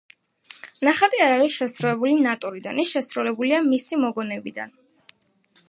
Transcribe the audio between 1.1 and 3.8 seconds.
არ არის შესრულებული ნატურიდან, ის შესრულებულია